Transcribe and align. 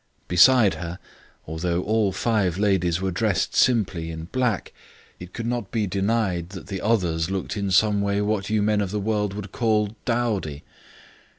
Beside 0.27 0.73
her 0.73 0.97
(although 1.45 1.83
all 1.83 2.11
five 2.11 2.57
ladies 2.57 2.99
were 2.99 3.11
dressed 3.11 3.53
simply 3.53 4.09
in 4.09 4.23
black) 4.31 4.73
it 5.19 5.31
could 5.31 5.45
not 5.45 5.69
be 5.69 5.85
denied 5.85 6.49
that 6.49 6.65
the 6.65 6.81
others 6.81 7.29
looked 7.29 7.55
in 7.55 7.69
some 7.69 8.01
way 8.01 8.19
what 8.19 8.49
you 8.49 8.63
men 8.63 8.81
of 8.81 8.89
the 8.89 8.99
world 8.99 9.35
would 9.35 9.51
call 9.51 9.95
dowdy. 10.05 10.63